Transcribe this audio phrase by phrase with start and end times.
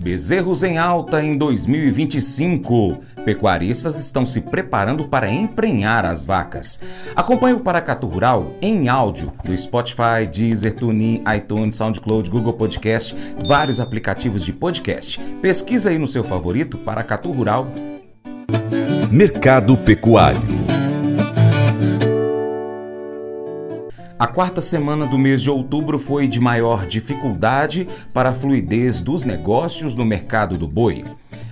[0.00, 3.00] Bezerros em alta em 2025.
[3.22, 6.80] Pecuaristas estão se preparando para emprenhar as vacas.
[7.14, 13.14] Acompanhe o Paracatu Rural em áudio do Spotify, Deezer, TuneIn, iTunes, SoundCloud, Google Podcast,
[13.46, 15.20] vários aplicativos de podcast.
[15.42, 17.70] Pesquisa aí no seu favorito Paracatu Rural.
[19.10, 20.40] Mercado Pecuário
[24.20, 29.24] A quarta semana do mês de outubro foi de maior dificuldade para a fluidez dos
[29.24, 31.02] negócios no mercado do boi.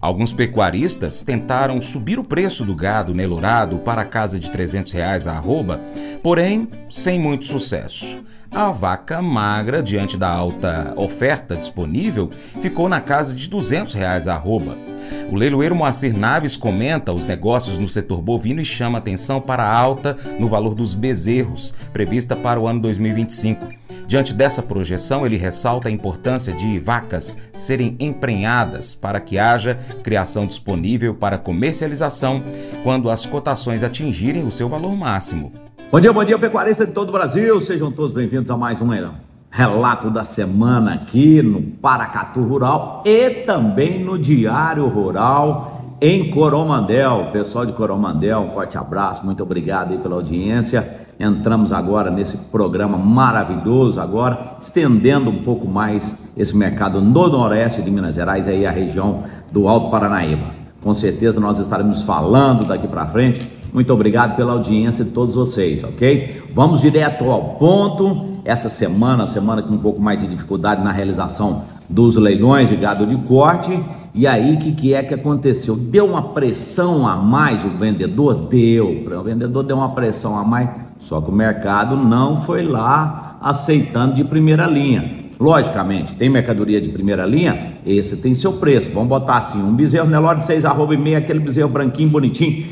[0.00, 5.26] Alguns pecuaristas tentaram subir o preço do gado nelourado para a casa de 300 reais
[5.26, 5.78] a arroba,
[6.22, 8.24] porém sem muito sucesso.
[8.50, 12.30] A vaca magra, diante da alta oferta disponível,
[12.62, 14.93] ficou na casa de 200 reais a arroba.
[15.30, 19.74] O leiloeiro Moacir Naves comenta os negócios no setor bovino e chama atenção para a
[19.74, 23.66] alta no valor dos bezerros, prevista para o ano 2025.
[24.06, 30.46] Diante dessa projeção, ele ressalta a importância de vacas serem emprenhadas para que haja criação
[30.46, 32.42] disponível para comercialização
[32.82, 35.52] quando as cotações atingirem o seu valor máximo.
[35.90, 37.58] Bom dia, bom dia, pecuarista de todo o Brasil.
[37.60, 39.23] Sejam todos bem-vindos a mais um leilão
[39.54, 47.28] relato da semana aqui no Paracatu Rural e também no Diário Rural em Coromandel.
[47.32, 51.06] Pessoal de Coromandel, um forte abraço, muito obrigado aí pela audiência.
[51.20, 57.92] Entramos agora nesse programa maravilhoso, agora estendendo um pouco mais esse mercado no Noroeste de
[57.92, 60.46] Minas Gerais, aí a região do Alto Paranaíba.
[60.82, 63.48] Com certeza nós estaremos falando daqui para frente.
[63.72, 66.42] Muito obrigado pela audiência de todos vocês, ok?
[66.52, 71.64] Vamos direto ao ponto essa semana, semana com um pouco mais de dificuldade na realização
[71.88, 73.78] dos leilões de gado de corte.
[74.14, 75.74] E aí, o que, que é que aconteceu?
[75.74, 78.46] Deu uma pressão a mais o vendedor?
[78.48, 79.04] Deu.
[79.18, 84.14] O vendedor deu uma pressão a mais, só que o mercado não foi lá aceitando
[84.14, 85.24] de primeira linha.
[85.38, 88.90] Logicamente, tem mercadoria de primeira linha, esse tem seu preço.
[88.94, 92.66] Vamos botar assim: um bezerro Nelore de 6 arroba e aquele bezerro branquinho, bonitinho,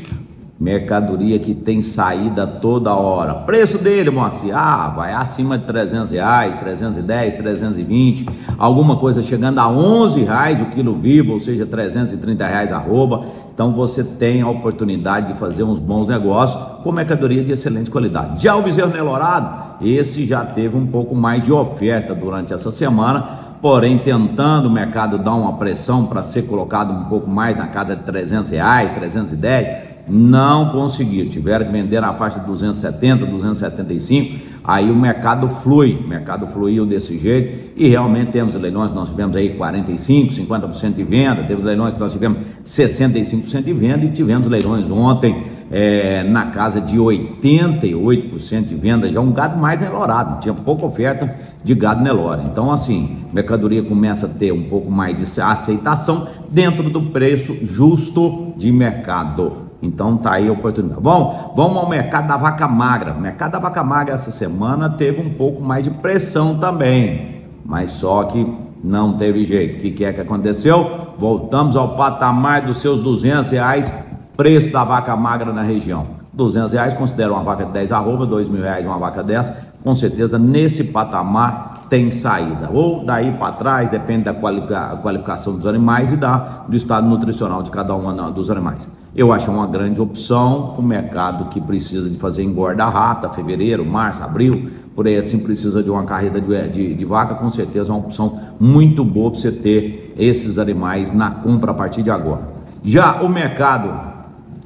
[0.63, 3.33] Mercadoria que tem saída toda hora.
[3.33, 9.67] Preço dele, Moacir, ah, vai acima de 300 reais, 310, 320, alguma coisa chegando a
[9.67, 13.25] 11 reais o quilo vivo, ou seja, 330 reais arroba.
[13.53, 18.41] Então você tem a oportunidade de fazer uns bons negócios com mercadoria de excelente qualidade.
[18.41, 23.57] Já o bezerro nelorado, esse já teve um pouco mais de oferta durante essa semana,
[23.61, 27.97] porém tentando o mercado dar uma pressão para ser colocado um pouco mais na casa
[27.97, 34.91] de 300 reais, 310 não conseguiram, tiveram que vender na faixa de 270, 275, aí
[34.91, 37.71] o mercado flui, o mercado fluiu desse jeito.
[37.75, 42.11] E realmente temos leilões nós tivemos aí 45, 50% de venda, temos leilões que nós
[42.11, 49.11] tivemos 65% de venda e tivemos leilões ontem é, na casa de 88% de venda,
[49.11, 52.43] já um gado mais nelorado, tinha pouca oferta de gado Nelore.
[52.45, 58.53] Então, assim, mercadoria começa a ter um pouco mais de aceitação dentro do preço justo
[58.55, 59.62] de mercado.
[59.83, 61.01] Então tá aí a oportunidade.
[61.01, 63.11] Bom, vamos ao mercado da vaca magra.
[63.11, 67.91] O mercado da vaca magra essa semana teve um pouco mais de pressão também, mas
[67.91, 68.47] só que
[68.81, 69.77] não teve jeito.
[69.77, 71.13] O que, que é que aconteceu?
[71.17, 73.93] Voltamos ao patamar dos seus 200 reais,
[74.37, 76.05] preço da vaca magra na região.
[76.33, 79.73] 200 reais considera uma vaca de 10 arroba, 2 mil reais uma vaca dessa.
[79.83, 82.69] Com certeza nesse patamar tem saída.
[82.71, 87.69] Ou daí para trás, depende da qualificação dos animais e da, do estado nutricional de
[87.69, 88.89] cada um dos animais.
[89.15, 94.23] Eu acho uma grande opção o mercado que precisa de fazer engorda rata, fevereiro, março,
[94.23, 97.95] abril, por aí assim precisa de uma carreira de, de, de vaca, com certeza é
[97.95, 102.41] uma opção muito boa para você ter esses animais na compra a partir de agora.
[102.83, 104.13] Já o mercado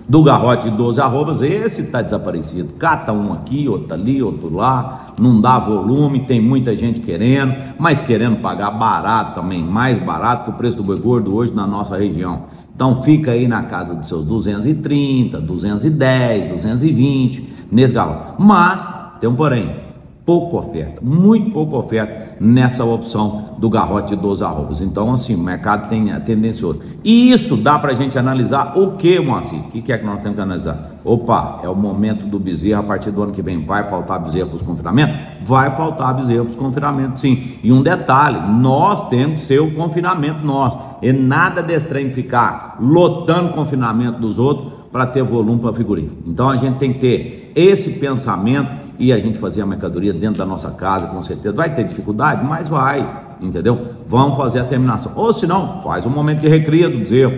[0.08, 2.74] do garrote de 12 arrobas, esse está desaparecido.
[2.74, 8.02] Cata um aqui, outro ali, outro lá, não dá volume, tem muita gente querendo, mas
[8.02, 11.98] querendo pagar barato também, mais barato que o preço do boi gordo hoje na nossa
[11.98, 12.44] região.
[12.78, 18.36] Então fica aí na casa dos seus 230, 210, 220 nesse galo.
[18.38, 18.88] Mas
[19.20, 19.78] tem um porém,
[20.24, 24.82] pouca oferta, muito pouca oferta nessa opção do garrote de 12 arrobas.
[24.82, 26.82] Então, assim, o mercado tem é tendencioso.
[27.04, 29.60] E isso dá para a gente analisar o que, Moacir?
[29.60, 30.92] O que é que nós temos que analisar?
[31.04, 34.50] Opa, é o momento do bezerro, a partir do ano que vem vai faltar bezerro
[34.50, 35.16] para os confinamentos?
[35.42, 37.58] Vai faltar bezerro para os confinamentos, sim.
[37.64, 40.78] E um detalhe, nós temos que ser o confinamento nosso.
[41.02, 46.10] E nada desse trem ficar lotando o confinamento dos outros para ter volume para figurinha.
[46.26, 50.40] Então a gente tem que ter esse pensamento e a gente fazer a mercadoria dentro
[50.40, 51.56] da nossa casa, com certeza.
[51.56, 53.96] Vai ter dificuldade, mas vai, entendeu?
[54.08, 55.12] Vamos fazer a terminação.
[55.16, 57.38] Ou se não, faz um momento de recria do bezerro.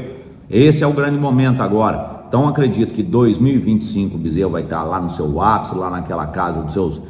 [0.49, 2.19] Esse é o grande momento agora.
[2.27, 6.61] Então acredito que 2025 o bezerro vai estar lá no seu ápice, lá naquela casa
[6.61, 7.01] dos seus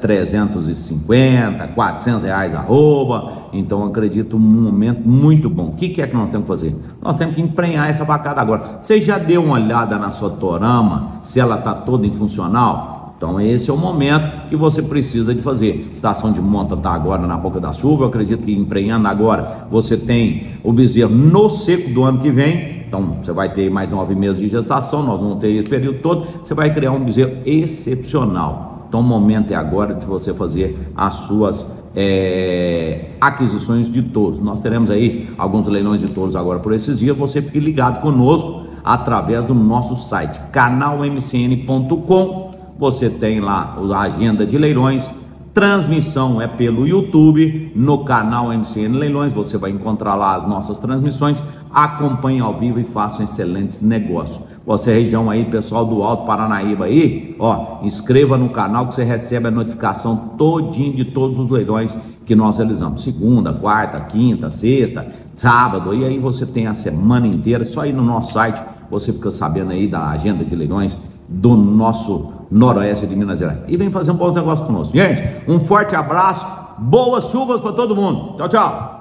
[0.00, 3.48] 350, 400 reais arroba.
[3.52, 5.68] Então acredito um momento muito bom.
[5.68, 6.76] O que, que, é que nós temos que fazer?
[7.00, 8.78] Nós temos que emprenhar essa vacada agora.
[8.80, 12.99] Você já deu uma olhada na sua torama, se ela está toda em funcional?
[13.20, 15.90] Então esse é o momento que você precisa de fazer.
[15.92, 18.04] Estação de monta está agora na boca da chuva.
[18.04, 22.82] Eu acredito que emprenhando agora você tem o bezerro no seco do ano que vem.
[22.88, 25.02] Então você vai ter mais nove meses de gestação.
[25.02, 26.28] Nós vamos ter esse período todo.
[26.42, 28.86] Você vai criar um bezerro excepcional.
[28.88, 34.38] Então o momento é agora de você fazer as suas é, aquisições de touros.
[34.38, 37.14] Nós teremos aí alguns leilões de touros agora por esses dias.
[37.18, 42.49] Você fique ligado conosco através do nosso site canalmcn.com
[42.80, 45.10] você tem lá a agenda de leilões.
[45.52, 49.32] Transmissão é pelo YouTube, no canal MCN Leilões.
[49.32, 51.42] Você vai encontrar lá as nossas transmissões.
[51.70, 54.40] Acompanhe ao vivo e faça excelentes negócios.
[54.64, 59.48] Você, região aí, pessoal do Alto Paranaíba aí, ó, inscreva no canal que você recebe
[59.48, 63.02] a notificação todinho de todos os leilões que nós realizamos.
[63.02, 65.06] Segunda, quarta, quinta, sexta,
[65.36, 67.62] sábado, e aí você tem a semana inteira.
[67.62, 70.96] Só aí no nosso site você fica sabendo aí da agenda de leilões
[71.28, 73.64] do nosso noroeste de Minas Gerais.
[73.68, 74.96] E vem fazer um bom negócio conosco.
[74.96, 76.46] Gente, um forte abraço,
[76.78, 78.36] boas chuvas para todo mundo.
[78.36, 79.00] Tchau, tchau.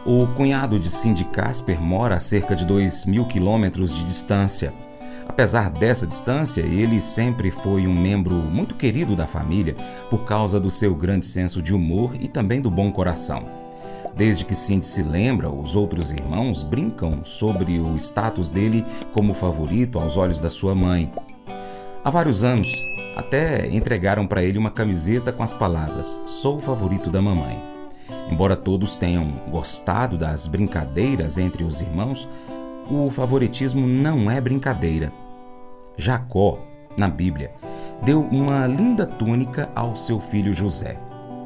[0.06, 4.72] O cunhado de Cindy Casper mora a cerca de 2 mil quilômetros de distância.
[5.36, 9.74] Apesar dessa distância, ele sempre foi um membro muito querido da família
[10.08, 13.44] por causa do seu grande senso de humor e também do bom coração.
[14.16, 19.98] Desde que Cindy se lembra, os outros irmãos brincam sobre o status dele como favorito
[19.98, 21.12] aos olhos da sua mãe.
[22.02, 22.72] Há vários anos,
[23.14, 27.62] até entregaram para ele uma camiseta com as palavras: Sou o favorito da mamãe.
[28.32, 32.26] Embora todos tenham gostado das brincadeiras entre os irmãos,
[32.90, 35.12] o favoritismo não é brincadeira.
[35.96, 36.58] Jacó,
[36.96, 37.52] na Bíblia,
[38.02, 40.96] deu uma linda túnica ao seu filho José,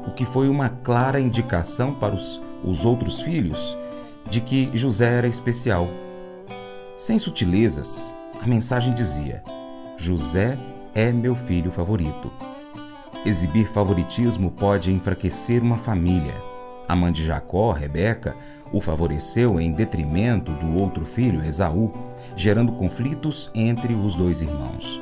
[0.07, 3.77] o que foi uma clara indicação para os, os outros filhos
[4.29, 5.87] de que José era especial.
[6.97, 9.43] Sem sutilezas, a mensagem dizia:
[9.97, 10.57] José
[10.93, 12.31] é meu filho favorito.
[13.25, 16.51] Exibir favoritismo pode enfraquecer uma família
[16.91, 18.35] a mãe de Jacó, Rebeca,
[18.73, 21.89] o favoreceu em detrimento do outro filho, Esaú,
[22.35, 24.99] gerando conflitos entre os dois irmãos.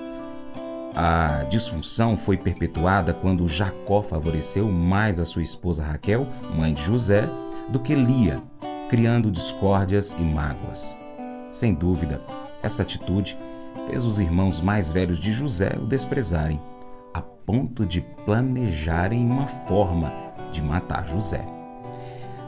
[0.96, 6.28] A disfunção foi perpetuada quando Jacó favoreceu mais a sua esposa Raquel,
[6.58, 7.28] mãe de José,
[7.70, 8.42] do que Lia,
[8.90, 10.98] criando discórdias e mágoas.
[11.52, 12.20] Sem dúvida,
[12.62, 13.38] essa atitude
[13.88, 16.60] fez os irmãos mais velhos de José o desprezarem,
[17.14, 20.12] a ponto de planejarem uma forma
[20.52, 21.46] de matar José.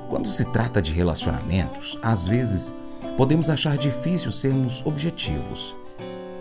[0.09, 2.75] Quando se trata de relacionamentos, às vezes
[3.17, 5.75] podemos achar difícil sermos objetivos,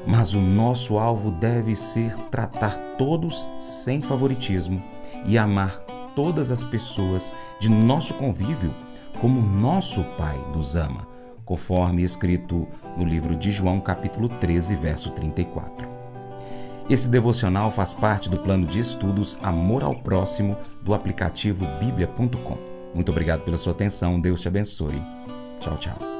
[0.07, 4.83] mas o nosso alvo deve ser tratar todos sem favoritismo
[5.27, 5.79] e amar
[6.15, 8.73] todas as pessoas de nosso convívio
[9.21, 11.07] como nosso Pai nos ama,
[11.45, 12.67] conforme escrito
[12.97, 15.89] no livro de João, capítulo 13, verso 34.
[16.89, 22.59] Esse devocional faz parte do plano de estudos Amor ao Próximo do aplicativo bíblia.com.
[22.95, 24.21] Muito obrigado pela sua atenção.
[24.21, 25.01] Deus te abençoe.
[25.61, 26.20] Tchau, tchau.